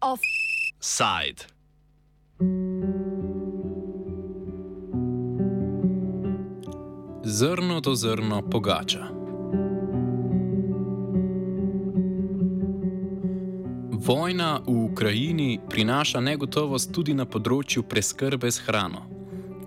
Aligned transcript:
Offside. 0.00 1.44
Zrno 7.24 7.80
do 7.80 7.94
zrno 7.94 8.42
pogača. 8.50 9.06
Vojna 13.90 14.60
v 14.66 14.70
Ukrajini 14.70 15.60
prinaša 15.70 16.20
negotovost 16.20 16.92
tudi 16.94 17.14
na 17.14 17.26
področju 17.26 17.82
preskrbe 17.82 18.46
s 18.46 18.62
hrano. 18.62 19.15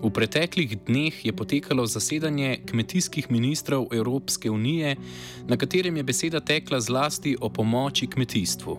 V 0.00 0.08
preteklih 0.08 0.80
dneh 0.88 1.12
je 1.12 1.32
potekalo 1.32 1.84
zasedanje 1.86 2.64
kmetijskih 2.66 3.30
ministrov 3.30 3.92
Evropske 3.92 4.50
unije, 4.50 4.96
na 5.46 5.56
katerem 5.56 5.96
je 5.96 6.02
beseda 6.02 6.40
tekla 6.40 6.80
zlasti 6.80 7.36
o 7.40 7.50
pomoči 7.52 8.06
kmetijstvu. 8.06 8.78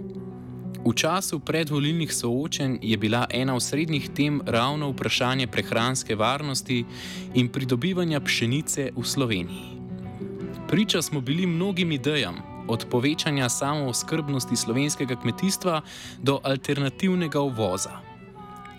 V 0.82 0.94
času 0.98 1.40
predvolilnih 1.40 2.14
soočenj 2.14 2.80
je 2.82 2.98
bila 2.98 3.28
ena 3.30 3.56
od 3.56 3.64
srednjih 3.64 4.10
tem 4.10 4.42
ravno 4.46 4.90
vprašanje 4.90 5.48
prehranske 5.48 6.16
varnosti 6.16 6.86
in 7.34 7.50
pridobivanja 7.50 8.20
pšenice 8.20 8.90
v 8.98 9.04
Sloveniji. 9.04 9.78
Priča 10.68 11.02
smo 11.02 11.22
bili 11.22 11.46
mnogim 11.46 11.92
idejam, 11.92 12.36
od 12.68 12.86
povečanja 12.90 13.50
samooskrbnosti 13.50 14.56
slovenskega 14.56 15.16
kmetijstva 15.16 15.82
do 16.18 16.40
alternativnega 16.44 17.40
uvoza. 17.40 18.11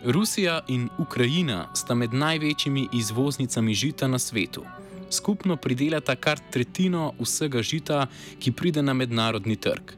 Rusija 0.04 0.60
in 0.68 0.88
Ukrajina 0.98 1.68
sta 1.74 1.94
med 1.94 2.14
največjimi 2.14 2.88
izvoznicami 2.92 3.74
žita 3.74 4.08
na 4.08 4.18
svetu. 4.18 4.64
Skupno 5.10 5.56
pridelata 5.56 6.16
kar 6.16 6.40
tretjino 6.50 7.12
vsega 7.20 7.62
žita, 7.62 8.06
ki 8.38 8.52
pride 8.52 8.82
na 8.82 8.94
mednarodni 8.94 9.56
trg. 9.56 9.92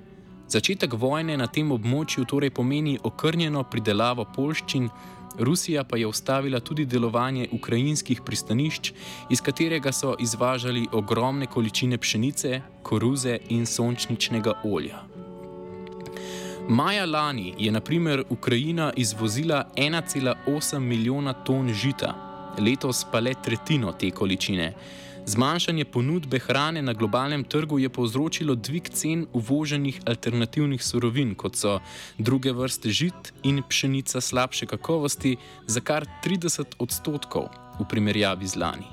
Začetek 0.48 0.92
vojne 0.92 1.36
na 1.36 1.46
tem 1.46 1.72
območju 1.72 2.26
torej 2.28 2.50
pomeni 2.50 2.98
okrnjeno 3.02 3.62
pridelavo 3.64 4.26
polščin, 4.36 4.90
Rusija 5.38 5.84
pa 5.84 5.96
je 5.96 6.06
ustavila 6.06 6.60
tudi 6.60 6.84
delovanje 6.84 7.48
ukrajinskih 7.52 8.20
pristanišč, 8.26 8.92
iz 9.30 9.40
katerega 9.40 9.92
so 9.92 10.14
izvažali 10.20 10.86
ogromne 10.92 11.46
količine 11.46 11.98
pšenice, 11.98 12.60
koruze 12.82 13.38
in 13.48 13.66
sončničnega 13.66 14.60
olja. 14.64 15.13
Maja 16.68 17.06
lani 17.06 17.54
je 17.58 17.72
naprimer 17.72 18.24
Ukrajina 18.30 18.92
izvozila 18.96 19.70
1,8 19.76 20.78
milijona 20.78 21.32
ton 21.32 21.72
žita, 21.72 22.14
letos 22.58 23.04
pa 23.12 23.20
le 23.20 23.34
tretjino 23.44 23.92
te 23.92 24.10
količine. 24.10 24.72
Zmanjšanje 25.26 25.84
ponudbe 25.84 26.38
hrane 26.38 26.82
na 26.82 26.92
globalnem 26.92 27.44
trgu 27.44 27.78
je 27.78 27.88
povzročilo 27.88 28.54
dvig 28.54 28.88
cen 28.88 29.26
uvoženih 29.32 30.00
alternativnih 30.06 30.84
surovin, 30.84 31.34
kot 31.34 31.56
so 31.56 31.80
druge 32.18 32.52
vrste 32.52 32.88
žit 32.88 33.32
in 33.42 33.62
pšenica 33.68 34.20
slabše 34.20 34.66
kakovosti, 34.66 35.36
za 35.66 35.80
kar 35.80 36.06
30 36.24 36.64
odstotkov 36.78 37.48
v 37.80 37.88
primerjavi 37.90 38.46
z 38.46 38.56
lani. 38.56 38.88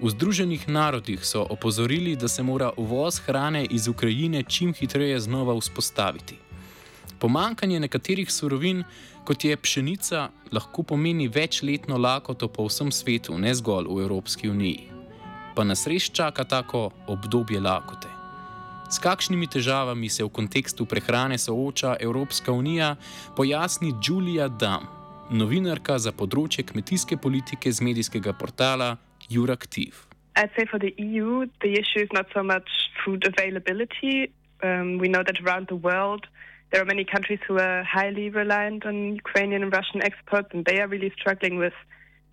V 0.00 0.10
Združenih 0.10 0.68
narodih 0.68 1.26
so 1.26 1.46
opozorili, 1.50 2.16
da 2.16 2.28
se 2.28 2.42
mora 2.42 2.70
uvoz 2.76 3.18
hrane 3.18 3.64
iz 3.64 3.88
Ukrajine 3.88 4.42
čim 4.42 4.74
hitreje 4.74 5.20
znova 5.20 5.58
vzpostaviti. 5.58 6.43
Pomankanje 7.20 7.80
nekaterih 7.80 8.30
surovin, 8.30 8.84
kot 9.24 9.44
je 9.44 9.56
pšenica, 9.56 10.28
lahko 10.52 10.82
pomeni 10.82 11.28
večletno 11.28 11.96
lakoto 11.98 12.48
po 12.48 12.66
vsem 12.68 12.92
svetu, 12.92 13.38
ne 13.38 13.54
zgolj 13.54 13.88
v 13.88 14.02
Evropski 14.04 14.48
uniji 14.48 14.94
pa 15.54 15.64
nas 15.64 15.86
res 15.86 16.10
čaka 16.10 16.44
tako 16.44 16.90
obdobje 17.06 17.60
lakote. 17.62 18.10
S 18.90 18.98
kakšnimi 18.98 19.46
težavami 19.46 20.10
se 20.10 20.24
v 20.26 20.30
kontekstu 20.30 20.86
prehrane 20.86 21.38
sooča 21.38 21.96
Evropska 22.00 22.52
unija, 22.52 22.96
pojasni 23.36 23.94
Julia 24.02 24.48
Dam, 24.48 24.86
novinarka 25.30 25.98
za 25.98 26.12
področje 26.12 26.66
kmetijske 26.68 27.16
politike 27.16 27.72
z 27.72 27.80
medijskega 27.80 28.34
portala 28.36 28.96
Euraktiv. 29.30 29.94
I'd 30.36 30.50
say 30.58 30.66
for 30.66 30.78
the 30.82 30.92
EU, 30.98 31.46
the 31.62 31.78
issue 31.78 32.02
is 32.02 32.10
not 32.12 32.26
so 32.34 32.42
much 32.42 32.90
food 33.04 33.24
availability. 33.24 34.30
Um, 34.62 34.98
we 34.98 35.08
know 35.08 35.22
that 35.22 35.38
around 35.40 35.70
the 35.70 35.78
world, 35.78 36.26
there 36.74 36.82
are 36.82 36.86
many 36.86 37.04
countries 37.04 37.38
who 37.46 37.56
are 37.56 37.84
highly 37.84 38.30
reliant 38.30 38.84
on 38.84 39.14
Ukrainian 39.14 39.62
and 39.62 39.72
Russian 39.72 40.02
exports, 40.02 40.48
and 40.52 40.64
they 40.64 40.80
are 40.80 40.88
really 40.88 41.12
struggling 41.16 41.56
with 41.56 41.72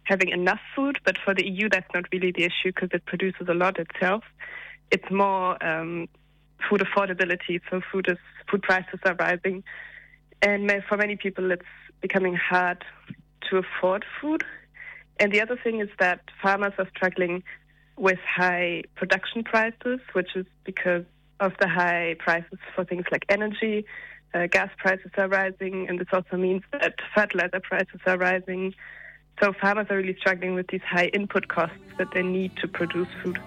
having 0.06 0.30
enough 0.30 0.60
food, 0.76 0.98
but 1.06 1.16
for 1.24 1.36
the 1.36 1.46
EU, 1.48 1.70
that's 1.70 1.94
not 1.94 2.06
really 2.12 2.32
the 2.32 2.46
issue 2.46 2.72
because 2.74 2.90
it 2.92 3.06
produces 3.06 3.48
a 3.48 3.54
lot 3.54 3.78
itself. 3.78 4.24
It's 4.90 5.12
more 5.12 5.64
um, 5.64 6.10
food 6.68 6.82
affordability. 6.82 7.62
So 7.70 7.82
food 7.92 8.08
is 8.10 8.18
food 8.50 8.64
prices 8.64 9.00
are 9.06 9.14
rising, 9.14 9.64
and 10.42 10.72
for 10.90 10.98
many 10.98 11.18
people, 11.18 11.52
it's 11.52 11.74
becoming 12.02 12.34
hard 12.34 12.84
to 13.52 13.58
afford 13.58 14.04
food. 14.20 14.44
And 15.20 15.32
the 15.32 15.42
other 15.42 15.58
thing 15.64 15.82
is 15.82 15.90
that 16.00 16.22
farmers 16.42 16.74
are 16.80 16.90
struggling 16.98 17.44
with 17.96 18.18
high 18.28 18.86
production 18.96 19.44
prices, 19.44 20.00
which 20.14 20.36
is 20.36 20.48
because 20.64 21.06
of 21.40 21.52
the 21.60 21.68
high 21.68 22.16
prices 22.18 22.58
for 22.74 22.84
things 22.86 23.06
like 23.12 23.26
energy. 23.30 23.86
Uh, 24.34 24.48
gas 24.48 24.70
prices 24.78 25.12
are 25.18 25.28
rising, 25.28 25.90
and 25.90 26.00
this 26.00 26.08
also 26.14 26.38
means 26.38 26.64
that 26.72 26.94
fertilizer 27.14 27.60
prices 27.60 28.00
are 28.06 28.18
rising. 28.18 28.74
So 29.42 29.54
farmers 29.62 29.88
are 29.90 29.98
really 29.98 30.16
struggling 30.20 30.56
with 30.56 30.68
these 30.68 30.86
high 30.86 31.10
input 31.14 31.48
costs 31.48 31.84
that 31.98 32.08
they 32.14 32.24
need 32.24 32.52
to 32.62 32.68
produce 32.68 33.10
food. 33.22 33.40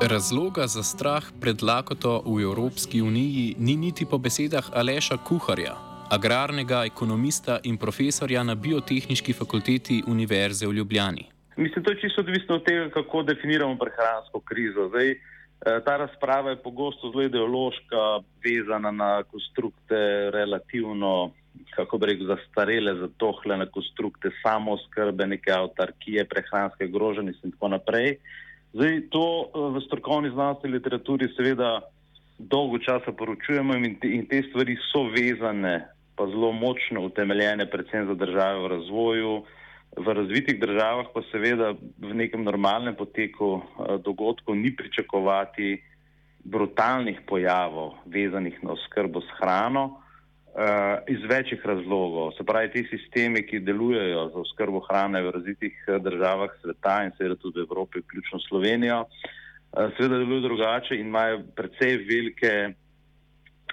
Razloga 0.00 0.66
za 0.66 0.82
strah 0.82 1.22
pred 1.40 1.62
lakoto 1.62 2.22
v 2.26 2.42
Evropski 2.42 3.02
uniji 3.02 3.54
ni 3.58 3.76
niti 3.76 4.04
po 4.04 4.18
besedah 4.18 4.70
Aleša 4.74 5.16
Kuharja, 5.16 5.76
agrarnega 6.10 6.84
ekonomista 6.84 7.60
in 7.62 7.76
profesorja 7.76 8.42
na 8.42 8.54
biotehnički 8.54 9.32
fakulteti 9.32 10.02
Univerze 10.06 10.66
v 10.66 10.72
Ljubljani. 10.72 11.24
Mislim, 11.56 11.84
to 11.84 11.90
je 11.90 12.00
čisto 12.00 12.20
odvisno 12.20 12.54
od 12.54 12.64
tega, 12.64 12.90
kako 12.90 13.22
definiramo 13.22 13.76
prehransko 13.78 14.40
krizo. 14.40 14.88
Zdaj, 14.88 15.10
eh, 15.10 15.31
ta 15.62 15.96
razprava 15.96 16.50
je 16.50 16.62
pogosto 16.62 17.10
zelo 17.10 17.22
ideološka, 17.22 18.02
vezana 18.44 18.90
na 18.90 19.22
konstrukte 19.22 20.30
relativno 20.30 21.30
kako 21.70 21.98
bi 21.98 22.06
rekel, 22.06 22.26
zastarele, 22.26 22.94
zatohlene 22.94 23.66
konstrukte, 23.66 24.30
samo 24.42 24.76
skrbe, 24.86 25.26
neke 25.26 25.52
avtarkije, 25.52 26.24
prehranske 26.28 26.88
groženosti 26.88 27.46
in 27.46 27.52
tako 27.52 27.68
naprej. 27.68 28.16
Zdaj, 28.72 29.00
to 29.10 29.24
eh, 29.44 29.66
v 29.76 29.82
strokovni 29.86 30.30
znanstveni 30.30 30.76
literaturi 30.76 31.28
seveda 31.36 31.80
dolgo 32.38 32.78
časa 32.78 33.12
poročujemo 33.12 33.74
in 33.76 33.98
te, 34.00 34.08
in 34.08 34.26
te 34.26 34.42
stvari 34.48 34.76
so 34.90 35.04
vezane, 35.12 35.74
pa 36.16 36.26
zelo 36.28 36.52
močno 36.52 37.06
utemeljene, 37.08 37.70
predvsem 37.70 38.06
za 38.06 38.14
države 38.14 38.60
v 38.64 38.70
razvoju. 38.76 39.34
V 39.96 40.08
razvitih 40.08 40.60
državah 40.60 41.12
pa 41.12 41.20
seveda 41.28 41.74
v 41.76 42.14
nekem 42.16 42.44
normalnem 42.44 42.96
poteku 42.96 43.60
eh, 43.60 43.98
dogodkov 44.00 44.56
ni 44.56 44.72
pričakovati 44.76 45.82
brutalnih 46.44 47.20
pojavov 47.28 48.00
vezanih 48.06 48.56
na 48.64 48.72
oskrbo 48.72 49.20
s 49.20 49.28
hrano. 49.38 49.98
Uh, 50.52 51.00
iz 51.08 51.22
večjih 51.24 51.64
razlogov. 51.64 52.34
Se 52.36 52.44
pravi, 52.44 52.68
ti 52.70 52.82
sistemi, 52.90 53.40
ki 53.40 53.62
delujejo 53.64 54.26
za 54.34 54.38
oskrbo 54.38 54.82
hrane 54.84 55.22
v 55.24 55.30
različnih 55.32 55.78
eh, 55.88 55.98
državah 55.98 56.50
sveta 56.60 56.96
in 57.06 57.14
seveda 57.16 57.38
tudi 57.40 57.60
v 57.60 57.64
Evropi, 57.64 58.02
vključno 58.04 58.40
Slovenijo, 58.48 58.98
seveda 59.96 60.18
delujejo 60.18 60.42
drugače 60.48 60.98
in 61.00 61.06
imajo 61.06 61.40
precej 61.56 61.96
velike, 62.04 62.52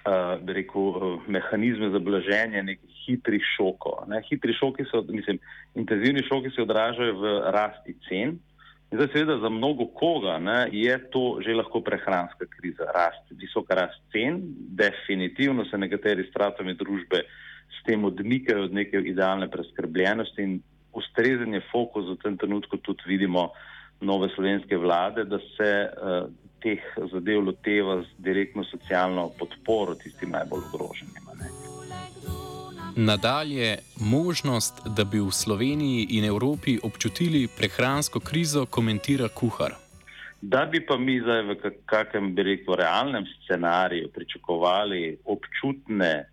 uh, 0.06 0.38
bi 0.44 0.54
rekel, 0.54 0.82
uh, 0.82 1.28
mehanizme 1.28 1.90
za 1.94 2.00
blaženje 2.00 2.64
nekih 2.64 3.00
hitrih 3.06 3.44
šokov. 3.58 4.06
Ne? 4.08 4.22
Hitri 4.30 4.54
šoki 4.54 4.86
so, 4.92 5.02
mislim, 5.10 5.40
intenzivni 5.76 6.24
šoki 6.28 6.54
se 6.56 6.62
odražajo 6.62 7.18
v 7.20 7.34
rasti 7.56 7.96
cen. 8.08 8.38
Zdaj, 8.92 9.08
seveda, 9.14 9.38
za 9.38 9.50
mnogo 9.50 9.86
koga 9.94 10.40
ne, 10.42 10.70
je 10.74 10.96
to 11.14 11.38
že 11.46 11.54
lahko 11.54 11.82
prehranska 11.86 12.48
kriza, 12.50 12.90
rast, 12.96 13.22
visoka 13.32 13.76
rast 13.78 14.02
cen. 14.12 14.42
Definitivno 14.82 15.66
se 15.70 15.78
nekateri 15.78 16.26
stratami 16.30 16.74
družbe 16.74 17.22
s 17.70 17.84
tem 17.86 18.06
odmikajo 18.06 18.66
od 18.66 18.74
neke 18.74 18.98
idealne 18.98 19.50
preskrbljenosti 19.50 20.42
in 20.42 20.60
ustrezen 20.94 21.54
je 21.54 21.62
fokus 21.72 22.10
v 22.10 22.18
tem 22.24 22.38
trenutku 22.38 22.78
tudi 22.78 23.06
vidimo 23.06 23.52
nove 24.02 24.30
slovenske 24.36 24.78
vlade, 24.78 25.24
da 25.24 25.40
se 25.40 25.70
uh, 25.86 26.26
teh 26.64 26.84
zadev 27.12 27.44
loteva 27.46 28.02
z 28.04 28.08
direktno 28.18 28.64
socialno 28.64 29.30
podporo 29.40 29.96
tistim 29.96 30.30
najbolj 30.36 30.64
ogroženim. 30.74 31.30
Nadalje, 32.96 33.78
možnost, 34.00 34.82
da 34.86 35.04
bi 35.04 35.20
v 35.20 35.32
Sloveniji 35.32 36.08
in 36.18 36.26
Evropi 36.26 36.80
občutili 36.84 37.48
prehransko 37.48 38.20
krizo, 38.20 38.66
komentira 38.66 39.30
kuhar. 39.30 39.76
Da 40.42 40.66
bi 40.66 40.82
pa 40.86 40.98
mi 40.98 41.20
zdaj 41.22 41.42
v 41.48 41.56
kakšnem, 41.86 42.34
bi 42.36 42.44
rekel, 42.44 42.76
realnem 42.76 43.26
scenariju 43.44 44.10
pričakovali 44.16 45.18
občutne 45.26 46.26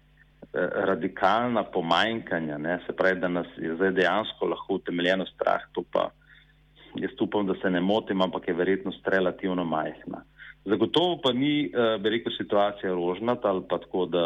radikalna 0.90 1.62
pomanjkanja, 1.62 2.58
ne, 2.58 2.78
se 2.86 2.92
pravi, 2.96 3.20
da 3.20 3.28
nas 3.28 3.46
je 3.56 3.74
zdaj 3.74 3.90
dejansko 3.90 4.46
lahko 4.46 4.74
utemeljeno 4.74 5.26
strah, 5.26 5.62
to 5.72 5.82
pa 5.92 6.10
jaz 7.00 7.20
upam, 7.20 7.46
da 7.46 7.54
se 7.62 7.70
ne 7.70 7.80
motim, 7.80 8.22
ampak 8.22 8.48
je 8.48 8.54
verjetnost 8.54 9.08
relativno 9.08 9.64
majhna. 9.64 10.22
Zagotovo 10.64 11.20
pa 11.22 11.32
ni, 11.32 11.68
uh, 11.68 11.96
bi 12.02 12.10
rekel, 12.10 12.32
situacija 12.36 12.92
rožnata 12.92 13.48
ali 13.48 13.62
pa 13.68 13.78
tako, 13.78 14.06
da, 14.06 14.24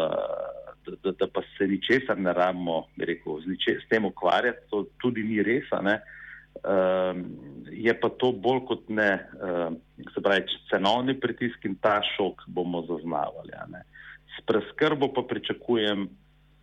da, 0.85 0.95
da, 1.03 1.11
da 1.19 1.27
pa 1.33 1.41
se 1.57 1.67
ničesar 1.67 2.19
ne 2.19 2.33
rabimo, 2.33 2.85
bi 2.97 3.05
rekel, 3.05 3.39
niče, 3.47 3.77
s 3.85 3.89
tem 3.89 4.05
ukvarjati, 4.05 4.67
to 4.69 4.85
tudi 5.01 5.23
ni 5.23 5.43
res. 5.43 5.69
Uh, 5.71 7.17
je 7.71 7.93
pa 7.99 8.09
to 8.09 8.31
bolj 8.31 8.65
kot 8.67 8.89
ne, 8.89 9.11
uh, 9.37 9.69
se 10.13 10.23
pravi, 10.23 10.59
cenovni 10.69 11.19
pritisk 11.19 11.65
in 11.65 11.77
ta 11.81 11.99
šok 12.15 12.47
bomo 12.47 12.83
zaznavali. 12.89 13.53
S 14.31 14.45
preskrbo 14.45 15.13
pa 15.13 15.23
pričakujem 15.29 16.09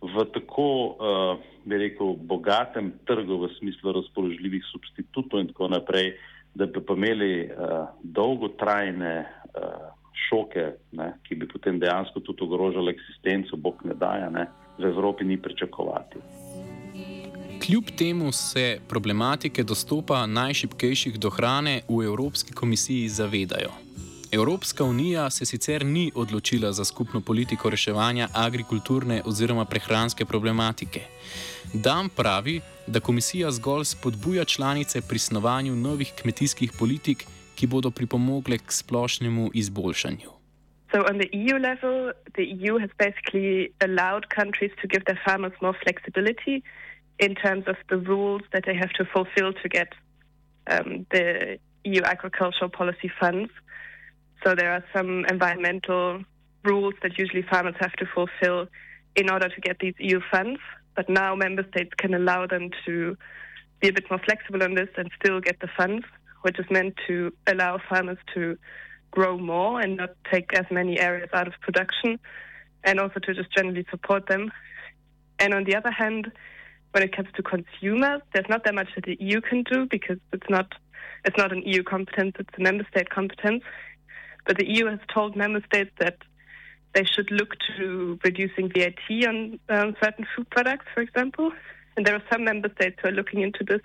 v 0.01 0.25
tako, 0.33 0.95
uh, 0.95 1.39
bi 1.65 1.77
rekel, 1.77 2.15
bogatem 2.15 2.93
trgu 3.05 3.39
v 3.43 3.49
smislu 3.59 3.91
razpoložljivih 3.99 4.63
substitutov 4.71 5.43
in 5.43 5.51
tako 5.51 5.67
naprej, 5.67 6.13
da 6.55 6.65
bi 6.65 6.81
pa 6.81 6.95
imeli 6.95 7.45
uh, 7.45 7.91
dolgotrajne 8.03 9.15
uh, 9.25 9.91
šoke, 10.29 10.65
ne, 10.91 11.13
ki 11.27 11.35
bi 11.35 11.47
potem 11.47 11.79
dejansko 11.79 12.19
tudi 12.19 12.43
ogrožali 12.43 12.95
eksistenco, 12.95 13.57
bog 13.57 13.83
ne 13.83 13.95
daja, 13.95 14.29
ne, 14.29 14.47
v 14.79 14.87
Evropi 14.87 15.27
ni 15.27 15.37
pričakovati. 15.41 16.23
Kljub 17.59 17.91
temu 17.97 18.31
se 18.31 18.79
problematike 18.87 19.63
dostopa 19.63 20.25
najšipkejših 20.25 21.19
do 21.19 21.29
hrane 21.29 21.81
v 21.89 22.05
Evropski 22.07 22.53
komisiji 22.53 23.09
zavedajo. 23.09 23.88
Evropska 24.31 24.83
unija 24.83 25.29
se 25.29 25.45
sicer 25.45 25.85
ni 25.85 26.11
odločila 26.15 26.71
za 26.71 26.85
skupno 26.85 27.21
politiko 27.21 27.69
reševanja 27.69 28.27
agrikulturne 28.33 29.21
oziroma 29.25 29.65
prehranske 29.65 30.25
problematike. 30.25 31.01
Dan 31.73 32.09
pravi, 32.09 32.61
da 32.87 32.99
komisija 32.99 33.51
zgolj 33.51 33.85
spodbuja 33.85 34.45
članice 34.45 35.01
pri 35.09 35.19
snovanju 35.19 35.75
novih 35.75 36.11
kmetijskih 36.21 36.71
politik, 36.79 37.25
ki 37.55 37.67
bodo 37.67 37.91
pripomogle 37.91 38.57
k 38.57 38.71
splošnemu 38.71 39.49
izboljšanju. 39.53 40.29
So, 40.91 40.97
on 41.09 41.17
the 41.19 41.29
EU 41.33 41.57
level, 41.57 42.13
the 42.37 42.45
EU 42.57 42.79
has 42.79 42.89
basically 42.97 43.69
allowed 43.79 44.23
countries 44.39 44.71
to 44.81 44.87
give 44.87 45.03
their 45.05 45.21
farmers 45.25 45.53
more 45.61 45.77
flexibility 45.83 46.55
in 47.25 47.35
terms 47.35 47.65
of 47.67 47.77
the 47.89 47.99
rules 48.11 48.43
that 48.53 48.63
they 48.65 48.77
have 48.83 48.93
to 48.99 49.03
fulfill 49.13 49.53
to 49.63 49.67
get 49.77 49.89
um, 50.73 51.05
the 51.13 51.57
EU 51.83 52.01
agricultural 52.03 52.69
policy 52.69 53.11
funds. 53.19 53.51
So, 54.43 54.55
there 54.55 54.71
are 54.71 54.83
some 54.95 55.25
environmental 55.25 56.23
rules 56.63 56.93
that 57.03 57.17
usually 57.17 57.43
farmers 57.43 57.75
have 57.79 57.93
to 57.93 58.05
fulfill 58.05 58.67
in 59.15 59.29
order 59.29 59.49
to 59.49 59.61
get 59.61 59.79
these 59.79 59.95
EU 59.99 60.19
funds. 60.31 60.59
But 60.95 61.09
now 61.09 61.35
member 61.35 61.65
states 61.71 61.91
can 61.97 62.13
allow 62.13 62.47
them 62.47 62.71
to 62.85 63.17
be 63.79 63.87
a 63.87 63.93
bit 63.93 64.09
more 64.09 64.19
flexible 64.19 64.61
on 64.63 64.75
this 64.75 64.89
and 64.97 65.09
still 65.21 65.39
get 65.39 65.59
the 65.61 65.69
funds 65.77 66.05
which 66.41 66.59
is 66.59 66.65
meant 66.69 66.95
to 67.07 67.33
allow 67.47 67.79
farmers 67.89 68.17
to 68.33 68.57
grow 69.11 69.37
more 69.37 69.81
and 69.81 69.97
not 69.97 70.11
take 70.31 70.53
as 70.53 70.65
many 70.71 70.99
areas 70.99 71.29
out 71.33 71.47
of 71.47 71.53
production, 71.61 72.19
and 72.83 72.99
also 72.99 73.19
to 73.19 73.33
just 73.33 73.51
generally 73.55 73.85
support 73.89 74.27
them. 74.27 74.51
And 75.39 75.53
on 75.53 75.63
the 75.63 75.75
other 75.75 75.91
hand, 75.91 76.31
when 76.91 77.03
it 77.03 77.15
comes 77.15 77.29
to 77.35 77.43
consumers, 77.43 78.21
there's 78.33 78.49
not 78.49 78.63
that 78.65 78.75
much 78.75 78.89
that 78.95 79.05
the 79.05 79.17
EU 79.19 79.41
can 79.41 79.63
do 79.63 79.85
because 79.85 80.17
it's 80.31 80.49
not 80.49 80.73
it's 81.25 81.37
not 81.37 81.51
an 81.51 81.63
EU 81.63 81.83
competence; 81.83 82.35
it's 82.39 82.57
a 82.57 82.61
member 82.61 82.87
state 82.89 83.09
competence. 83.09 83.63
But 84.49 84.57
the 84.57 84.65
EU 84.65 84.87
has 84.87 84.97
told 85.13 85.35
member 85.35 85.61
states 85.71 85.91
that 85.99 86.17
they 86.95 87.03
should 87.03 87.29
look 87.29 87.51
to 87.77 88.17
reducing 88.23 88.71
VAT 88.75 88.97
on 89.27 89.59
um, 89.69 89.95
certain 90.03 90.25
food 90.35 90.49
products, 90.49 90.87
for 90.91 91.01
example. 91.01 91.51
And 91.95 92.03
there 92.03 92.15
are 92.15 92.23
some 92.31 92.45
member 92.45 92.71
states 92.73 92.97
who 92.99 93.09
are 93.09 93.11
looking 93.11 93.41
into 93.41 93.63
this, 93.63 93.81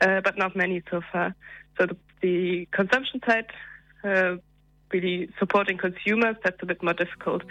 uh, 0.00 0.20
but 0.20 0.38
not 0.38 0.54
many 0.54 0.80
so 0.92 1.00
far. 1.10 1.34
So 1.76 1.86
the, 1.86 1.96
the 2.22 2.68
consumption 2.70 3.20
side, 3.26 3.50
uh, 4.04 4.36
really 4.92 5.28
supporting 5.40 5.76
consumers, 5.76 6.36
that's 6.44 6.62
a 6.62 6.66
bit 6.66 6.84
more 6.84 6.94
difficult. 6.94 7.42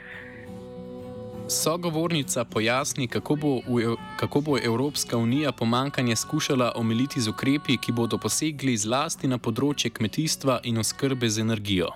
Sogovornica 1.50 2.46
pojasni, 2.46 3.08
kako 3.08 3.36
bo, 3.36 3.62
v, 3.68 3.98
kako 4.18 4.42
bo 4.42 4.58
Evropska 4.64 5.18
unija 5.18 5.52
pomankanje 5.52 6.16
skušala 6.16 6.72
omiliti 6.76 7.22
z 7.22 7.30
ukrepi, 7.30 7.78
ki 7.78 7.92
bodo 7.92 8.18
posegli 8.18 8.78
zlasti 8.78 9.28
na 9.28 9.38
področje 9.38 9.92
kmetijstva 9.92 10.62
in 10.64 10.78
oskrbe 10.78 11.28
z 11.30 11.44
energijo. 11.44 11.90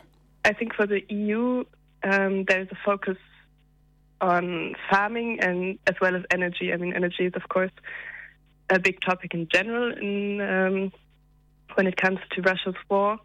I 0.45 0.53
think 0.53 0.73
for 0.75 0.85
the 0.85 1.01
EU, 1.09 1.63
um, 2.03 2.45
there 2.45 2.61
is 2.61 2.67
a 2.71 2.77
focus 2.85 3.17
on 4.21 4.75
farming 4.89 5.39
and 5.41 5.79
as 5.87 5.95
well 6.01 6.15
as 6.15 6.23
energy. 6.31 6.73
I 6.73 6.77
mean, 6.77 6.93
energy 6.93 7.25
is, 7.25 7.33
of 7.35 7.47
course, 7.49 7.71
a 8.69 8.79
big 8.79 9.01
topic 9.01 9.33
in 9.33 9.47
general 9.49 9.91
in 9.97 10.41
um, 10.41 10.91
when 11.75 11.87
it 11.87 11.97
comes 11.97 12.19
to 12.31 12.41
Russia's 12.41 12.75
war. 12.89 13.17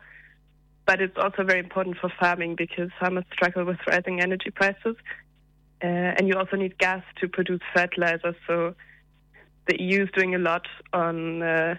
But 0.86 1.00
it's 1.02 1.18
also 1.18 1.44
very 1.44 1.60
important 1.60 1.98
for 1.98 2.10
farming 2.18 2.56
because 2.56 2.90
farmers 2.98 3.24
struggle 3.32 3.64
with 3.64 3.78
rising 3.86 4.20
energy 4.20 4.50
prices. 4.50 4.96
Uh, 5.82 5.86
and 6.16 6.26
you 6.26 6.34
also 6.34 6.56
need 6.56 6.78
gas 6.78 7.02
to 7.20 7.28
produce 7.28 7.60
fertilizer. 7.74 8.34
So 8.46 8.74
the 9.66 9.80
EU 9.80 10.04
is 10.04 10.08
doing 10.14 10.34
a 10.34 10.38
lot 10.38 10.66
on 10.92 11.42
uh, 11.42 11.76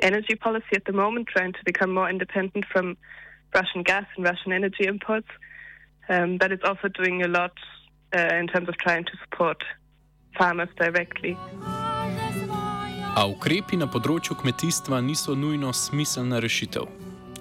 energy 0.00 0.34
policy 0.34 0.74
at 0.74 0.84
the 0.84 0.92
moment, 0.92 1.28
trying 1.28 1.52
to 1.52 1.58
become 1.64 1.92
more 1.92 2.08
independent 2.08 2.64
from 2.72 2.96
Russian 3.54 3.82
gas 3.82 4.06
and 4.16 4.24
Russian 4.24 4.52
energy 4.52 4.86
imports. 4.86 5.28
Um, 6.08 6.38
but 6.38 6.52
it's 6.52 6.64
also 6.64 6.88
doing 6.88 7.22
a 7.22 7.28
lot 7.28 7.52
uh, 8.14 8.36
in 8.40 8.46
terms 8.46 8.68
of 8.68 8.76
trying 8.78 9.04
to 9.04 9.12
support 9.24 9.58
farmers 10.38 10.68
directly. 10.78 11.36
A 13.16 13.24
ukrepi 13.24 13.78
na 13.80 13.86
področju 13.88 14.36
kmetijstva 14.36 15.00
niso 15.00 15.34
nujno 15.34 15.72
smiselna 15.72 16.38
rešitev. 16.38 16.84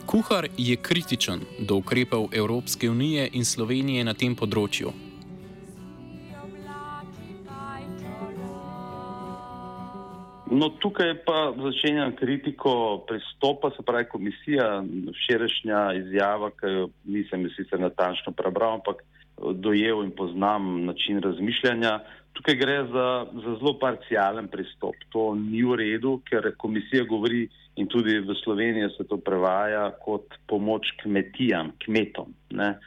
Kuhar 0.08 0.48
je 0.58 0.78
kritičen 0.78 1.42
do 1.60 1.82
ukrepov 1.82 2.30
Evropske 2.32 2.90
unije 2.90 3.28
in 3.34 3.46
Slovenije 3.46 4.04
na 4.08 4.14
tem 4.14 4.36
področju. 4.40 4.94
No, 10.56 10.70
tukaj 10.80 11.12
pa 11.26 11.52
začenjam 11.60 12.14
kritiko 12.16 13.04
pristopa, 13.08 13.72
se 13.76 13.84
pravi 13.84 14.06
komisija, 14.12 14.84
včerajšnja 15.18 15.82
izjava, 16.00 16.52
ki 16.56 16.72
jo 16.72 16.86
nisem 17.12 17.44
sicer 17.58 17.82
natančno 17.82 18.32
prebral, 18.38 18.78
ampak 18.80 19.02
dojel 19.66 20.04
in 20.06 20.14
poznam 20.16 20.86
način 20.86 21.20
razmišljanja. 21.22 22.00
Tukaj 22.34 22.56
gre 22.56 22.78
za, 22.94 23.08
za 23.44 23.56
zelo 23.60 23.76
parcialen 23.80 24.48
pristop. 24.48 24.96
To 25.10 25.34
ni 25.36 25.64
v 25.64 25.76
redu, 25.82 26.20
ker 26.30 26.54
komisija 26.58 27.04
govori 27.10 27.48
in 27.76 27.88
tudi 27.92 28.20
v 28.20 28.36
Sloveniji 28.44 28.94
se 28.98 29.04
to 29.08 29.18
prevaja 29.18 29.90
kot 30.04 30.40
pomoč 30.48 30.94
kmetijam, 31.04 31.74
kmetom. 31.86 32.32
Ne. 32.52 32.78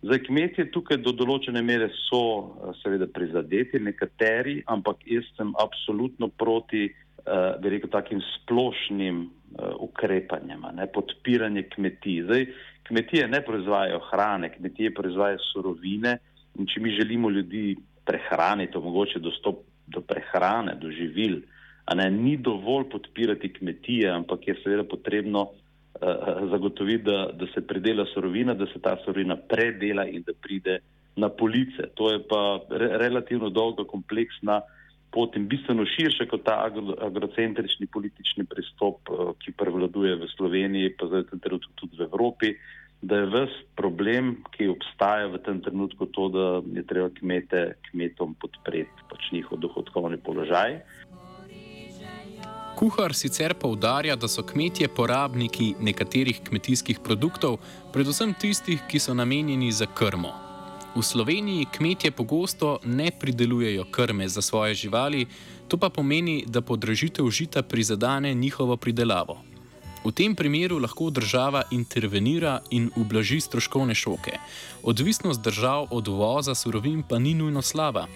Zdaj, 0.00 0.22
kmetje 0.24 0.64
tukaj 0.72 0.96
do 1.04 1.12
določene 1.12 1.60
mere 1.60 1.90
so 2.06 2.20
seveda 2.80 3.04
prizadeti, 3.12 3.80
nekateri, 3.84 4.62
ampak 4.72 5.02
jaz 5.04 5.26
sem 5.36 5.52
absolutno 5.60 6.30
proti, 6.40 6.86
bi 7.62 7.68
rekel, 7.68 7.90
takim 7.90 8.20
splošnim 8.20 9.22
uh, 9.24 9.74
ukrepanjem, 9.80 10.64
ne, 10.74 10.86
podpiranje 10.86 11.62
kmetij. 11.74 12.22
Zdaj, 12.24 12.46
kmetije 12.88 13.28
ne 13.28 13.42
proizvajajo 13.44 14.00
hrane, 14.10 14.52
kmetije 14.56 14.94
proizvajajo 14.94 15.38
surovine 15.52 16.18
in 16.58 16.66
če 16.66 16.80
mi 16.80 16.94
želimo 16.96 17.30
ljudi 17.30 17.76
prehraniti, 18.04 18.78
omogoče 18.78 19.20
dostop 19.22 19.62
do 19.86 20.00
prehrane, 20.00 20.74
do 20.80 20.90
živil. 20.90 21.40
Ne, 21.94 22.10
ni 22.10 22.36
dovolj 22.36 22.88
podpirati 22.90 23.52
kmetije, 23.52 24.10
ampak 24.10 24.48
je 24.48 24.54
seveda 24.62 24.84
potrebno 24.84 25.42
uh, 25.42 26.50
zagotoviti, 26.50 27.04
da, 27.04 27.30
da 27.34 27.46
se 27.54 27.66
predela 27.66 28.06
sorovina, 28.14 28.54
da 28.54 28.66
se 28.66 28.80
ta 28.82 28.96
sorovina 29.04 29.36
predela 29.36 30.06
in 30.06 30.22
da 30.26 30.32
pride 30.32 30.78
na 31.16 31.28
police. 31.28 31.90
To 31.94 32.12
je 32.12 32.22
pa 32.28 32.60
re, 32.70 32.92
relativno 32.98 33.50
dolga, 33.50 33.84
kompleksna 33.84 34.60
pot 34.60 34.79
in 35.36 35.48
bistveno 35.48 35.84
širše 35.86 36.26
kot 36.30 36.44
ta 36.44 36.60
agro, 36.64 36.94
agrocentrični 37.00 37.86
politični 37.86 38.44
pristop, 38.44 39.10
uh, 39.10 39.32
ki 39.38 39.52
prevladuje 39.52 40.14
v 40.16 40.28
Sloveniji, 40.36 40.94
pa 40.98 41.06
zdaj 41.06 41.24
tudi 41.76 41.96
v 41.98 42.06
Evropi. 42.06 42.54
Da 43.02 43.16
je 43.16 43.30
ves 43.32 43.52
problem, 43.76 44.34
ki 44.52 44.68
obstaja 44.68 45.30
v 45.32 45.40
tem 45.40 45.60
trenutku, 45.64 46.06
to, 46.12 46.28
da 46.28 46.46
je 46.76 46.84
treba 46.84 47.08
kmete, 47.08 47.80
kmetom 47.90 48.36
podpreti 48.36 49.08
pač 49.08 49.32
njihov 49.32 49.58
dohodkovni 49.58 50.20
položaj. 50.20 50.80
Kuhar 52.76 53.14
sicer 53.14 53.54
poudarja, 53.54 54.16
da 54.16 54.28
so 54.28 54.44
kmetje 54.44 54.88
porabniki 54.88 55.74
nekaterih 55.80 56.44
kmetijskih 56.44 57.00
produktov, 57.04 57.58
predvsem 57.92 58.36
tistih, 58.36 58.84
ki 58.88 59.00
so 59.00 59.16
namenjeni 59.16 59.72
za 59.72 59.88
krmo. 59.88 60.49
V 60.94 61.02
Sloveniji 61.02 61.66
kmetje 61.70 62.10
pogosto 62.10 62.78
ne 62.84 63.10
pridelujejo 63.10 63.84
krme 63.90 64.28
za 64.28 64.42
svoje 64.42 64.74
živali, 64.74 65.26
to 65.68 65.76
pa 65.78 65.88
pomeni, 65.88 66.44
da 66.46 66.60
podražitev 66.60 67.30
žita 67.30 67.62
prizadene 67.62 68.34
njihovo 68.34 68.76
pridelavo. 68.76 69.38
V 70.04 70.10
tem 70.12 70.34
primeru 70.34 70.78
lahko 70.78 71.10
država 71.10 71.62
intervenira 71.70 72.60
in 72.70 72.90
ublaži 72.96 73.40
stroškovne 73.40 73.94
šoke. 73.94 74.32
Odvisnost 74.82 75.40
držav 75.40 75.86
od 75.90 76.08
uvoza 76.08 76.54
surovin 76.54 77.02
pa 77.02 77.18
ni 77.18 77.34
nujno 77.34 77.62
slaba. 77.62 78.06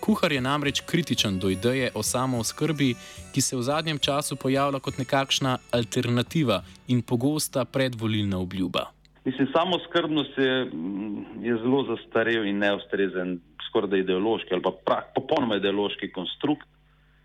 Kuhar 0.00 0.32
je 0.32 0.40
namreč 0.40 0.80
kritičen 0.86 1.38
do 1.38 1.50
ideje 1.50 1.90
o 1.94 2.02
samooskrbi, 2.02 2.94
ki 3.34 3.40
se 3.40 3.56
v 3.56 3.62
zadnjem 3.62 3.98
času 3.98 4.36
pojavlja 4.36 4.80
kot 4.80 4.98
nekakšna 4.98 5.58
alternativa 5.70 6.64
in 6.88 7.02
pogosta 7.02 7.64
predvolilna 7.64 8.38
obljuba. 8.38 8.90
Mislim, 9.24 9.48
samo 9.52 9.78
skrbnost 9.78 10.38
je, 10.38 10.64
mm, 10.64 11.44
je 11.44 11.56
zelo 11.56 11.84
zastarel 11.84 12.46
in 12.46 12.58
neustrezen, 12.58 13.38
skoraj 13.68 13.90
da 13.90 13.96
ideološki 13.96 14.54
ali 14.54 14.62
pa 14.62 14.72
prak, 14.84 15.12
popolnoma 15.14 15.56
ideološki 15.56 16.10
konstrukt, 16.12 16.66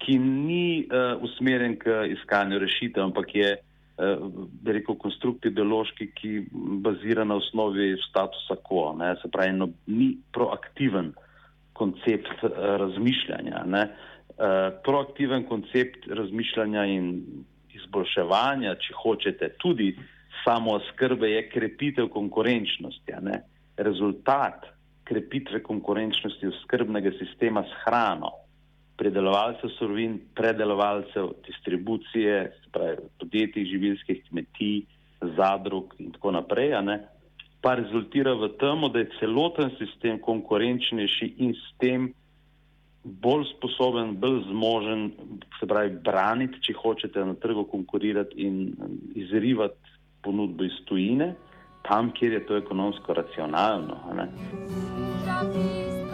ki 0.05 0.19
ni 0.19 0.85
uh, 0.85 1.23
usmerjen 1.23 1.75
k 1.81 2.03
iskanju 2.13 2.59
rešitev, 2.59 3.03
ampak 3.03 3.33
je, 3.35 3.55
uh, 3.57 4.27
bi 4.61 4.75
rekel, 4.77 4.95
konstrukt 5.01 5.45
ideološki, 5.49 6.11
ki 6.13 6.33
bazira 6.85 7.25
na 7.25 7.39
osnovi 7.41 7.95
statusa 8.05 8.59
quo. 8.61 8.91
Ne? 8.97 9.15
Se 9.21 9.31
pravi, 9.33 9.55
no, 9.57 9.71
ni 9.87 10.11
proaktiven 10.33 11.15
koncept 11.73 12.43
uh, 12.43 12.51
razmišljanja. 12.83 13.65
Uh, 13.65 13.87
proaktiven 14.85 15.47
koncept 15.49 16.05
razmišljanja 16.07 16.85
in 16.93 17.09
izboljševanja, 17.73 18.75
če 18.85 18.93
hočete, 19.01 19.49
tudi 19.57 19.95
samo 20.47 20.79
skrbe 20.79 21.29
je 21.29 21.49
krepitev 21.49 22.07
konkurenčnosti. 22.07 23.13
Rezultat 23.77 24.65
krepitve 25.03 25.63
konkurenčnosti 25.63 26.47
skrbnega 26.63 27.11
sistema 27.19 27.63
s 27.63 27.71
hrano, 27.83 28.31
predelovalcev 28.97 29.69
surovin, 29.77 30.19
predelovalcev, 30.35 31.29
distribucije, 31.47 32.51
podjetij, 33.19 33.65
živilskih 33.65 34.23
kmetij, 34.29 34.81
zadrug 35.35 35.95
in 35.99 36.11
tako 36.11 36.31
naprej, 36.31 36.75
pa 37.61 37.75
rezultira 37.75 38.33
v 38.33 38.51
tem, 38.59 38.87
da 38.93 38.99
je 38.99 39.11
celoten 39.19 39.71
sistem 39.79 40.19
konkurenčnejši 40.19 41.33
in 41.37 41.53
s 41.53 41.73
tem 41.81 42.11
bolj 43.03 43.47
sposoben, 43.55 44.15
bolj 44.19 44.43
zmožen, 44.49 45.11
se 45.59 45.67
pravi, 45.67 45.95
braniti, 46.03 46.61
če 46.61 46.75
hočete 46.77 47.25
na 47.25 47.33
trgu 47.33 47.65
konkurirati 47.71 48.43
in 48.43 48.75
izrivati 49.15 49.96
ponudbo 50.27 50.67
iz 50.67 50.75
tujine, 50.85 51.31
tam, 51.87 52.11
kjer 52.11 52.33
je 52.33 52.45
to 52.45 52.57
ekonomsko 52.57 53.13
racionalno. 53.13 53.95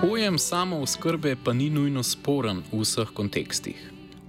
Pojem 0.01 0.37
samo 0.37 0.81
oskrbe 0.85 1.35
pa 1.45 1.53
ni 1.53 1.69
nujno 1.69 2.03
sporen 2.03 2.61
v 2.71 2.83
vseh 2.83 3.09
kontekstih. 3.17 3.79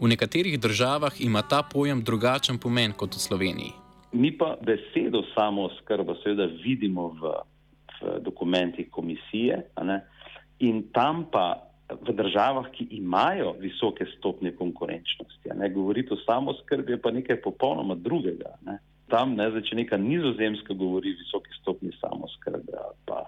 V 0.01 0.09
nekaterih 0.09 0.57
državah 0.61 1.21
ima 1.21 1.43
ta 1.43 1.63
pojem 1.63 2.01
drugačen 2.03 2.59
pomen 2.59 2.97
kot 2.97 3.15
v 3.15 3.21
Sloveniji. 3.27 3.73
Mi 4.13 4.31
pa 4.39 4.57
besedo 4.63 5.23
samo 5.35 5.69
oskrbo 5.69 6.17
seveda 6.23 6.47
vidimo 6.65 7.09
v, 7.21 7.35
v 8.01 8.19
dokumentih 8.25 8.89
komisije 8.91 9.61
in 10.59 10.83
tam 10.95 11.27
pa 11.33 11.75
v 11.91 12.13
državah, 12.17 12.71
ki 12.73 12.89
imajo 12.97 13.55
visoke 13.61 14.07
stopnje 14.17 14.55
konkurenčnosti. 14.57 15.53
Govoriti 15.75 16.15
o 16.15 16.17
samo 16.25 16.51
oskrbi 16.51 16.93
je 16.93 17.03
pa 17.03 17.11
nekaj 17.11 17.43
popolnoma 17.43 17.95
drugega. 17.95 18.57
Ne? 18.65 18.79
Tam, 19.15 19.37
ne, 19.39 19.47
zdaj, 19.53 19.63
če 19.69 19.79
neka 19.79 19.99
nizozemska 20.01 20.75
govori 20.75 21.15
visoki 21.15 21.55
stopni 21.61 21.93
samoskrbe, 22.01 22.87
pa 23.07 23.23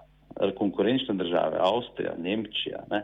konkurenčne 0.57 1.15
države, 1.17 1.61
Avstrija, 1.63 2.17
Nemčija, 2.19 2.83
ne, 2.91 3.03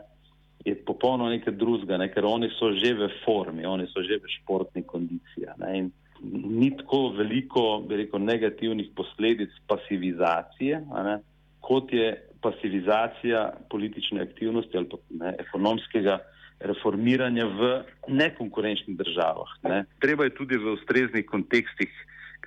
je 0.64 0.74
popolnoma 0.86 1.32
nekaj 1.32 1.56
drugega, 1.60 1.98
ne, 2.00 2.08
ker 2.12 2.28
oni 2.28 2.50
so 2.58 2.72
že 2.76 2.94
v 2.96 3.08
formi, 3.24 3.66
oni 3.68 3.88
so 3.92 4.04
že 4.04 4.20
v 4.20 4.32
športni 4.38 4.84
kondiciji. 4.86 5.48
Ne, 5.60 5.88
ni 6.24 6.70
tako 6.76 7.08
veliko, 7.16 7.64
rekel, 7.88 8.22
negativnih 8.24 8.92
posledic 8.96 9.52
pasivizacije, 9.68 10.80
ne, 11.08 11.18
kot 11.64 11.92
je 11.92 12.12
pasivizacija 12.44 13.50
politične 13.72 14.22
aktivnosti 14.22 14.76
ali 14.76 14.88
pa 14.88 15.00
ne, 15.20 15.34
ekonomskega 15.40 16.18
reformiranja 16.60 17.46
v 17.46 17.70
nekonkurenčnih 18.08 18.96
državah. 18.96 19.50
Ne. 19.68 19.84
Treba 20.00 20.28
je 20.28 20.36
tudi 20.36 20.56
v 20.60 20.76
ustreznih 20.76 21.26
kontekstih 21.26 21.92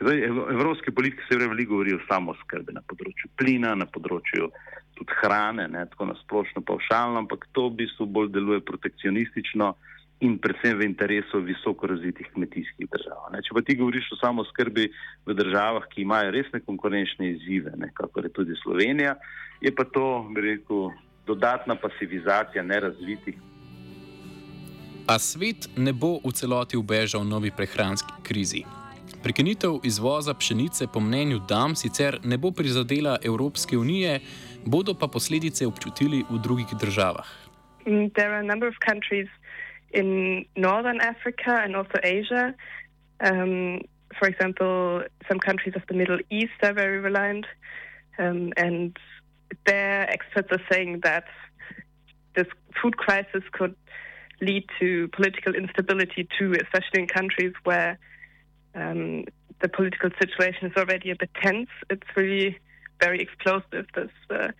Zdaj, 0.01 0.23
evropske 0.29 0.91
politike 0.91 1.23
se 1.25 1.37
veliko 1.37 1.73
govori 1.73 1.95
o 1.95 2.03
samoskrbi 2.07 2.75
na 2.75 2.83
področju 2.85 3.31
plina, 3.37 3.73
na 3.75 3.87
področju 3.89 4.51
tudi 4.97 5.15
hrane, 5.21 5.67
ne, 5.73 5.85
tako 5.89 6.11
na 6.11 6.15
splošno 6.21 6.61
pavšalno, 6.65 7.23
ampak 7.23 7.47
to 7.53 7.67
v 7.69 7.79
bistvu 7.81 8.05
bolj 8.05 8.29
deluje 8.35 8.61
protekcionistično 8.65 9.73
in 10.25 10.37
predvsem 10.41 10.77
v 10.77 10.85
interesu 10.85 11.41
visoko 11.45 11.89
razvitih 11.89 12.29
kmetijskih 12.33 12.89
držav. 12.93 13.27
Ne. 13.33 13.41
Če 13.45 13.53
pa 13.53 13.61
ti 13.65 13.77
govoriš 13.77 14.09
o 14.15 14.21
samoskrbi 14.21 14.87
v 15.29 15.35
državah, 15.37 15.85
ki 15.93 16.01
imajo 16.05 16.31
resne 16.33 16.61
konkurenčne 16.65 17.33
izzive, 17.35 17.73
kako 17.93 18.25
je 18.25 18.33
tudi 18.33 18.57
Slovenija, 18.63 19.13
je 19.61 19.73
pa 19.73 19.85
to, 19.85 20.25
bi 20.33 20.41
rekel, 20.41 20.89
dodatna 21.27 21.75
pasivizacija 21.75 22.63
nerazvitih. 22.63 23.37
A 25.07 25.19
svet 25.19 25.69
ne 25.77 25.93
bo 25.93 26.17
v 26.23 26.33
celoti 26.33 26.77
ubežal 26.77 27.23
novi 27.27 27.51
prehranski 27.55 28.21
krizi. 28.23 28.63
Prekinitev 29.23 29.79
izvoza 29.83 30.33
pšenice 30.33 30.87
po 30.93 30.99
mnenju 30.99 31.39
DAM 31.49 31.75
sicer 31.75 32.19
ne 32.23 32.37
bo 32.37 32.51
prizadela 32.51 33.17
Evropske 33.23 33.77
unije, 33.77 34.19
bodo 34.65 34.93
pa 34.93 35.07
posledice 35.07 35.67
občutili 35.67 36.23
v 36.29 36.39
drugih 36.43 36.67
državah. 36.81 37.27
Mm, 37.87 38.09
there 38.15 38.29
are 38.31 38.39
a 38.39 38.49
number 38.53 38.67
of 38.67 38.75
countries 38.89 39.27
in 39.93 40.45
northern 40.55 41.01
Africa 41.01 41.51
and 41.63 41.75
also 41.75 41.97
Asia. 42.03 42.53
Um, 43.19 43.81
for 44.19 44.27
example, 44.27 45.03
some 45.27 45.39
countries 45.39 45.75
of 45.75 45.83
the 45.87 45.95
Middle 45.95 46.19
East 46.29 46.57
are 46.63 46.73
very 46.73 46.99
reliant, 46.99 47.45
um, 48.19 48.51
and 48.57 48.97
their 49.65 50.09
experts 50.09 50.49
are 50.51 50.63
saying 50.71 51.01
that 51.03 51.25
this 52.35 52.47
food 52.81 52.97
crisis 52.97 53.43
could 53.51 53.75
lead 54.41 54.63
to 54.79 55.07
political 55.09 55.55
instability 55.55 56.27
too, 56.37 56.53
especially 56.63 57.01
in 57.01 57.07
countries 57.07 57.53
where 57.63 57.97
um, 58.77 59.25
the 59.61 59.69
political 59.77 60.09
situation 60.21 60.63
is 60.69 60.75
already 60.77 61.09
a 61.11 61.15
bit 61.15 61.31
tense. 61.41 61.69
It's 61.89 62.09
really 62.15 62.59
very 62.99 63.19
explosive, 63.21 63.85
this, 63.95 64.15
uh, 64.29 64.51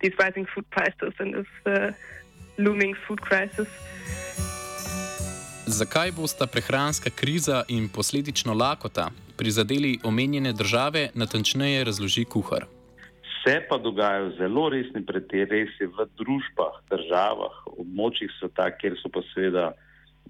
these 0.00 0.14
rising 0.18 0.46
food 0.52 0.66
prices 0.70 1.12
and 1.18 1.34
this 1.34 1.52
uh, 1.66 1.92
looming 2.58 2.94
food 3.06 3.20
crisis. 3.20 3.68
Zakaj 5.66 6.12
bosta 6.12 6.46
prehranska 6.46 7.10
kriza 7.10 7.64
in 7.68 7.88
posledično 7.88 8.54
lakota 8.54 9.10
prizadeli 9.36 9.98
omenjene 10.04 10.52
države, 10.52 11.08
natančneje 11.14 11.84
razloži 11.84 12.24
kuhar? 12.24 12.64
Se 13.44 13.60
pa 13.68 13.78
dogajajo 13.78 14.30
zelo 14.38 14.68
resni 14.68 15.06
pretresi 15.06 15.86
v 15.86 16.06
družbah, 16.18 16.78
državah, 16.90 17.58
območjih 17.66 18.30
sveta, 18.38 18.70
kjer 18.78 18.94
so 19.02 19.10
pa 19.10 19.22
seveda 19.34 19.72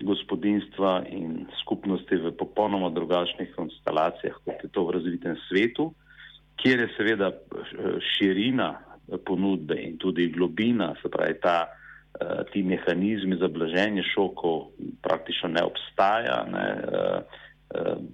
gospodinstva 0.05 1.05
in 1.09 1.47
skupnosti 1.63 2.17
v 2.17 2.33
popolnoma 2.37 2.91
drugačnih 2.91 3.55
konstelacijah, 3.57 4.37
kot 4.45 4.65
je 4.65 4.69
to 4.69 4.85
v 4.85 4.97
razvitem 4.99 5.37
svetu, 5.49 5.93
kjer 6.61 6.81
je 6.81 6.89
seveda 6.97 7.33
eh, 7.33 7.97
širina 8.17 8.75
ponudbe 9.25 9.77
in 9.79 9.97
tudi 9.99 10.29
globina, 10.29 10.95
se 11.03 11.09
pravi 11.09 11.39
ta, 11.41 11.69
eh, 12.21 12.45
ti 12.53 12.63
mehanizmi 12.63 13.37
za 13.41 13.49
blaženje 13.49 14.03
šokov 14.15 14.71
praktično 15.03 15.49
ne 15.49 15.63
obstaja. 15.65 16.45
Ne, 16.53 16.69
eh, 16.69 17.45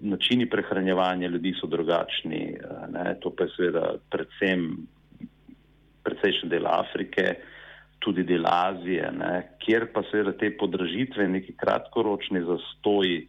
načini 0.01 0.47
prehranjevanja 0.51 1.29
ljudi 1.29 1.53
so 1.61 1.67
drugačni, 1.67 2.57
ne, 2.89 3.17
to 3.21 3.31
pa 3.37 3.45
je 3.45 3.51
seveda 3.57 3.83
predvsem 4.11 4.87
precejšen 6.03 6.49
del 6.49 6.67
Afrike, 6.67 7.37
tudi 8.03 8.25
del 8.27 8.47
Azije, 8.49 9.13
ne, 9.15 9.33
kjer 9.63 9.87
pa 9.95 10.03
seveda 10.11 10.35
te 10.39 10.51
podražitve, 10.59 11.29
neki 11.29 11.55
kratkoročni 11.59 12.43
zastoji 12.47 13.21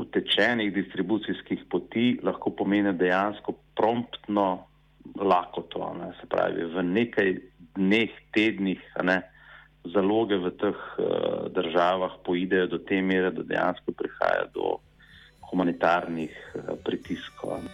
utečenih 0.00 0.72
distribucijskih 0.74 1.66
poti 1.70 2.18
lahko 2.22 2.52
pomeni 2.56 2.92
dejansko 2.96 3.54
promptno 3.76 4.46
lakoto, 5.16 5.92
ne, 5.98 6.12
se 6.20 6.28
pravi 6.30 6.64
v 6.74 6.84
nekaj 6.86 7.34
dneh, 7.76 8.16
tednih, 8.34 8.80
ne, 9.04 9.20
zaloge 9.94 10.36
v 10.36 10.52
teh 10.60 10.76
uh, 10.76 11.48
državah 11.56 12.20
poidejo 12.24 12.66
do 12.76 12.78
te 12.84 13.00
mere, 13.02 13.32
da 13.32 13.42
dejansko 13.42 13.96
prihaja 13.96 14.46
do 14.54 14.76
humanitarnih 15.50 16.36
uh, 16.54 16.76
pritiskov. 16.84 17.64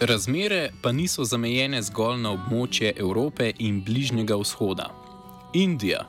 Razmere 0.00 0.70
pa 0.82 0.92
niso 0.92 1.24
zamejene 1.28 1.82
zgolj 1.84 2.22
na 2.22 2.30
območje 2.32 2.94
Evrope 2.96 3.50
in 3.58 3.82
Bližnjega 3.84 4.38
vzhoda. 4.40 4.86
Indija, 5.52 6.06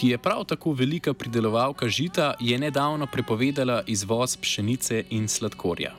ki 0.00 0.08
je 0.14 0.18
prav 0.18 0.46
tako 0.48 0.72
velika 0.72 1.12
pridelovalka 1.12 1.88
žita, 1.88 2.30
je 2.40 2.56
nedavno 2.58 3.06
prepovedala 3.12 3.82
izvoz 3.86 4.38
pšenice 4.40 5.04
in 5.10 5.28
sladkorja. 5.28 5.92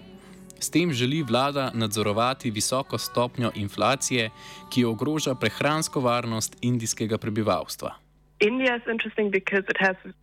S 0.59 0.71
tem 0.73 0.93
želi 0.93 1.21
vlada 1.21 1.69
nadzorovati 1.73 2.51
visoko 2.51 2.97
stopnjo 2.97 3.51
inflacije, 3.55 4.29
ki 4.73 4.85
ogroža 4.85 5.35
prehransko 5.35 6.01
varnost 6.01 6.57
indijskega 6.61 7.17
prebivalstva. 7.17 7.93
Indija 8.39 8.73
je 8.73 8.81
zanimiva, 8.87 9.39
ker 9.45 9.61
ima 9.61 10.13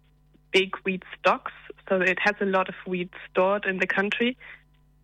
velike 0.53 0.79
wheat 0.85 1.05
stocks, 1.19 1.55
so 1.89 2.03
it 2.03 2.19
has 2.19 2.35
a 2.41 2.51
lot 2.59 2.69
of 2.69 2.75
wheat 2.87 3.15
stored 3.31 3.63
in 3.71 3.79
the 3.79 3.87
country. 3.87 4.35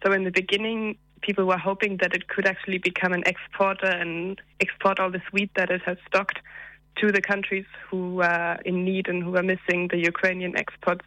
So 0.03 0.13
in 0.13 0.25
the 0.25 0.31
beginning, 0.31 0.99
people 1.21 1.45
were 1.45 1.59
hoping 1.59 1.99
that 1.99 2.15
it 2.15 2.29
could 2.29 2.47
actually 2.47 2.79
become 2.79 3.13
an 3.13 3.23
exporter 3.27 3.87
and 3.87 4.41
export 4.61 4.99
all 5.01 5.11
this 5.11 5.23
wheat 5.33 5.51
that 5.57 5.71
it 5.71 5.83
has 5.83 5.97
stocked 6.07 6.39
to 6.97 7.13
the 7.13 7.21
countries 7.21 7.67
who 7.89 8.21
are 8.23 8.61
in 8.65 8.85
need 8.85 9.09
and 9.09 9.23
who 9.23 9.37
are 9.37 9.43
missing 9.43 9.89
the 9.89 9.99
Ukrainian 9.99 10.57
exports. 10.57 11.05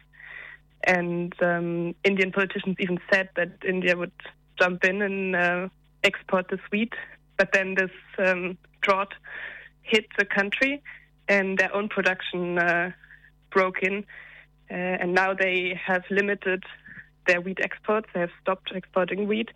And 0.84 1.32
um, 1.42 1.94
Indian 2.04 2.32
politicians 2.32 2.76
even 2.78 2.98
said 3.12 3.28
that 3.36 3.50
India 3.66 3.96
would 3.96 4.12
jump 4.58 4.84
in 4.84 5.02
and 5.02 5.36
uh, 5.36 5.68
export 6.02 6.48
the 6.48 6.58
wheat, 6.70 6.94
but 7.36 7.52
then 7.52 7.74
this 7.74 7.90
um, 8.18 8.58
drought 8.80 9.14
hit 9.82 10.06
the 10.18 10.24
country 10.24 10.82
and 11.28 11.58
their 11.58 11.74
own 11.74 11.88
production 11.88 12.58
uh, 12.58 12.90
broke 13.50 13.82
in. 13.82 14.04
Uh, 14.70 14.74
and 14.74 15.14
now 15.14 15.34
they 15.34 15.78
have 15.86 16.02
limited 16.10 16.64
their 17.26 17.40
wheat 17.40 17.58
exports. 17.60 18.08
They 18.14 18.20
have 18.20 18.30
stopped 18.40 18.72
exporting 18.74 19.28
wheat 19.28 19.50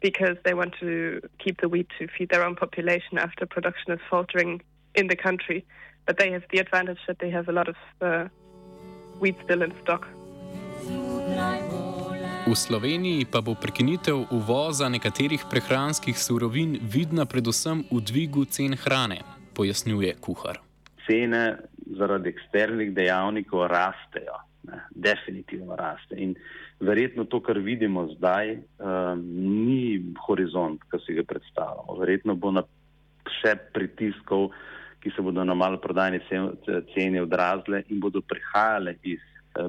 because 0.00 0.36
they 0.44 0.54
want 0.54 0.74
to 0.80 1.20
keep 1.38 1.60
the 1.60 1.68
wheat 1.68 1.88
to 1.98 2.06
feed 2.16 2.28
their 2.30 2.44
own 2.44 2.56
population 2.56 3.18
after 3.18 3.46
production 3.46 3.92
is 3.92 4.00
faltering 4.08 4.62
in 4.94 5.06
the 5.08 5.16
country. 5.16 5.64
But 6.06 6.18
they 6.18 6.30
have 6.32 6.44
the 6.50 6.58
advantage 6.58 6.98
that 7.06 7.18
they 7.18 7.30
have 7.30 7.48
a 7.48 7.52
lot 7.52 7.68
of 7.68 7.76
uh, 8.00 8.28
wheat 9.20 9.36
still 9.44 9.62
in 9.62 9.72
stock. 9.82 10.06
V 12.46 12.56
Sloveniji 12.56 13.28
pa 13.30 13.40
bo 13.40 13.54
prekinitev 13.54 14.32
uvoza 14.32 14.88
nekaterih 14.88 15.44
prehranskih 15.50 16.16
surovin 16.18 16.78
vidna 16.82 17.26
predvsem 17.28 17.84
v 17.92 18.00
dvigu 18.00 18.44
cen 18.44 18.74
hrane, 18.74 19.20
pojasnjuje 19.54 20.16
kuhar. 20.24 20.58
Cene 21.06 21.60
zaradi 21.98 22.32
eksternih 22.32 22.94
dejavnikov 22.96 23.68
rastejo, 23.68 24.40
ne, 24.68 24.80
definitivno 24.90 25.76
raste. 25.76 26.16
In 26.16 26.34
verjetno 26.80 27.24
to, 27.24 27.40
kar 27.40 27.58
vidimo 27.58 28.06
zdaj, 28.14 28.58
um, 28.78 29.24
ni 29.66 30.12
horizont, 30.26 30.82
ki 30.90 31.00
si 31.06 31.16
ga 31.18 31.24
predstavljamo. 31.28 31.98
Verjetno 32.00 32.36
bo 32.36 32.52
na 32.54 32.64
še 33.40 33.56
pritiskov, 33.74 34.50
ki 35.00 35.12
se 35.16 35.22
bodo 35.22 35.44
na 35.44 35.54
malo 35.54 35.80
prodajne 35.80 36.20
cene 36.94 37.22
odrazile 37.22 37.84
in 37.88 38.00
bodo 38.00 38.20
prihajale 38.20 38.96
iz 39.02 39.20
eh, 39.56 39.68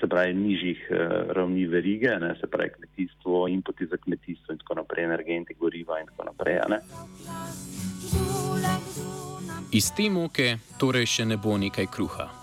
se 0.00 0.08
pravi 0.08 0.34
nižjih 0.34 0.82
eh, 0.90 0.96
ravni 1.36 1.66
verige, 1.66 2.12
ne, 2.20 2.34
se 2.40 2.46
pravi 2.46 2.70
kmetijstvo, 2.76 3.48
inputi 3.48 3.86
za 3.86 3.96
kmetijstvo 3.96 4.52
in 4.52 4.58
tako 4.58 4.74
naprej, 4.82 5.04
energenti, 5.04 5.56
goriva 5.58 6.00
in 6.00 6.12
tako 6.12 6.28
naprej. 6.28 6.60
Ne. 6.68 6.80
Iz 9.72 9.92
te 9.96 10.10
moke 10.10 10.56
torej 10.78 11.06
še 11.06 11.24
ne 11.30 11.40
bo 11.40 11.56
nekaj 11.56 11.88
kruha. 11.94 12.39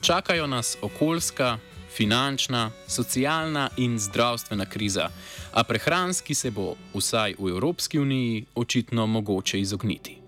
Čakajo 0.00 0.46
nas 0.46 0.76
okoljska, 0.82 1.58
finančna, 1.96 2.70
socialna 2.86 3.70
in 3.76 3.98
zdravstvena 3.98 4.66
kriza, 4.66 5.08
a 5.52 5.64
prehranski 5.64 6.34
se 6.34 6.50
bo, 6.50 6.74
vsaj 6.94 7.34
v 7.38 7.48
Evropski 7.48 7.98
uniji, 7.98 8.44
očitno 8.54 9.06
mogoče 9.06 9.60
izogniti. 9.60 10.18